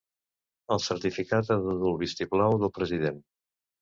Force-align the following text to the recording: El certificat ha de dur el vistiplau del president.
El 0.75 0.81
certificat 0.85 1.51
ha 1.51 1.57
de 1.67 1.75
dur 1.83 1.91
el 1.93 2.01
vistiplau 2.05 2.59
del 2.65 2.77
president. 2.79 3.23